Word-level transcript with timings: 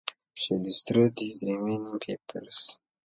She 0.33 0.57
destroyed 0.57 1.13
his 1.19 1.43
remaining 1.47 1.99
papers. 1.99 2.79